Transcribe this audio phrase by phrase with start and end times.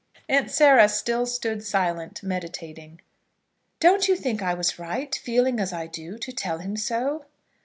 [0.27, 3.01] Aunt Sarah still stood silent, meditating.
[3.79, 7.25] "Don't you think I was right, feeling as I do, to tell him so?